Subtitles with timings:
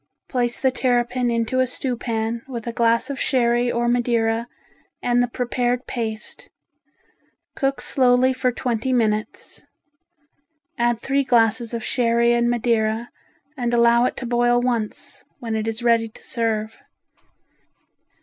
[0.29, 4.47] Place the terrapin into a stewpan with a glass of sherry or madeira
[4.99, 6.49] and the prepared paste.
[7.55, 9.63] Cook slowly for twenty minutes.
[10.75, 13.11] Add three glasses of sherry and madeira
[13.55, 16.79] and allow it to boil once, when it is ready to serve.